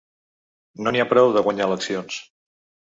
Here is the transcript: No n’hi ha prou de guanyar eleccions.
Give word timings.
No 0.87 0.95
n’hi 0.95 1.03
ha 1.03 1.07
prou 1.13 1.31
de 1.37 1.47
guanyar 1.49 1.69
eleccions. 1.71 2.21